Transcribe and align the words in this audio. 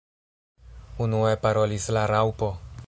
Unue 1.05 1.33
parolis 1.45 1.89
la 1.99 2.09
Raŭpo. 2.15 2.53